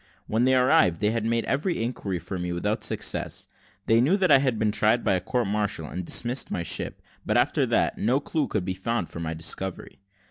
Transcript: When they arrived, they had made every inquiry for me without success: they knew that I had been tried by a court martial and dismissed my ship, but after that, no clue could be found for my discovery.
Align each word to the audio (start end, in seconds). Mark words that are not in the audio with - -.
When 0.25 0.45
they 0.45 0.55
arrived, 0.55 0.99
they 0.99 1.11
had 1.11 1.27
made 1.27 1.45
every 1.45 1.77
inquiry 1.83 2.17
for 2.17 2.39
me 2.39 2.51
without 2.51 2.83
success: 2.83 3.47
they 3.85 4.01
knew 4.01 4.17
that 4.17 4.31
I 4.31 4.39
had 4.39 4.57
been 4.57 4.71
tried 4.71 5.03
by 5.03 5.13
a 5.13 5.21
court 5.21 5.45
martial 5.45 5.85
and 5.85 6.03
dismissed 6.03 6.49
my 6.49 6.63
ship, 6.63 7.03
but 7.23 7.37
after 7.37 7.67
that, 7.67 7.99
no 7.99 8.19
clue 8.19 8.47
could 8.47 8.65
be 8.65 8.73
found 8.73 9.09
for 9.09 9.19
my 9.19 9.35
discovery. 9.35 9.99